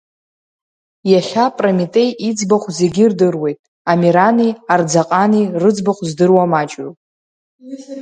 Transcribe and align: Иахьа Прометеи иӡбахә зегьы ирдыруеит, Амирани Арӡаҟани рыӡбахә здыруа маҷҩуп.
Иахьа 1.11 1.45
Прометеи 1.57 2.09
иӡбахә 2.29 2.67
зегьы 2.79 3.03
ирдыруеит, 3.05 3.59
Амирани 3.91 4.49
Арӡаҟани 4.73 5.51
рыӡбахә 5.61 6.01
здыруа 6.09 6.45
маҷҩуп. 6.51 6.95